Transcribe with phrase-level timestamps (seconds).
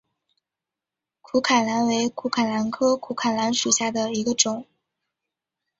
[1.21, 4.65] 苦槛蓝为苦槛蓝科苦槛蓝属下的一个种。